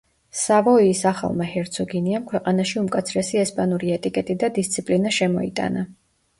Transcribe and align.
სავოიის 0.43 1.01
ახალმა 1.09 1.47
ჰერცოგინიამ 1.51 2.25
ქვეყანაში 2.33 2.81
უმკაცრესი 2.83 3.41
ესპანური 3.45 3.95
ეტიკეტი 4.01 4.41
და 4.47 4.53
დისციპლინა 4.59 5.17
შემოიტანა. 5.23 5.89